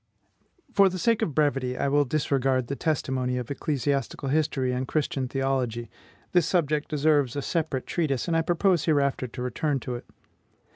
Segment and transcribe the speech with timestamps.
[0.73, 5.27] For the sake of brevity, I will disregard the testimony of ecclesiastical history and Christian
[5.27, 5.91] theology:
[6.31, 10.05] this subject deserves a separate treatise, and I propose hereafter to return to it.